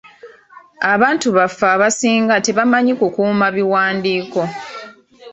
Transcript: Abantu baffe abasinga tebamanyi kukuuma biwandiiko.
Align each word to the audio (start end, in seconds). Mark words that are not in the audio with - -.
Abantu 0.93 1.27
baffe 1.37 1.65
abasinga 1.75 2.35
tebamanyi 2.45 2.93
kukuuma 2.99 3.47
biwandiiko. 3.55 4.41